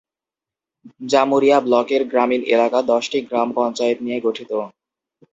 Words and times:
জামুরিয়া 1.03 1.57
ব্লকের 1.61 2.01
গ্রামীণ 2.11 2.41
এলাকা 2.55 2.79
দশটি 2.91 3.19
গ্রাম 3.27 3.47
পঞ্চায়েত 3.57 3.97
নিয়ে 4.05 4.19
গঠিত। 4.25 4.51